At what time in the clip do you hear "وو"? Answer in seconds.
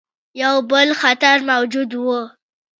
1.95-2.19